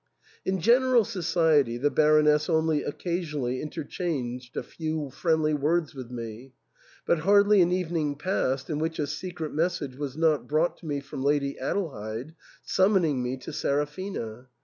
In 0.43 0.59
general 0.61 1.05
society 1.05 1.77
the 1.77 1.91
Baroness 1.91 2.49
only 2.49 2.81
occasionally 2.81 3.61
in 3.61 3.69
terchanged 3.69 4.55
a 4.57 4.63
few 4.63 5.11
friendly 5.11 5.53
words 5.53 5.93
with 5.93 6.09
me; 6.09 6.53
but 7.05 7.19
hardly 7.19 7.61
an 7.61 7.71
evening 7.71 8.15
passed 8.15 8.67
in 8.71 8.79
which 8.79 8.97
a 8.97 9.05
secret 9.05 9.53
message 9.53 9.95
was 9.95 10.17
not 10.17 10.47
brought 10.47 10.75
to 10.77 10.87
me 10.87 11.01
from 11.01 11.21
Lady 11.23 11.55
Adelheid, 11.59 12.33
summoning 12.63 13.21
me 13.21 13.37
to 13.37 13.53
Seraphina. 13.53 14.47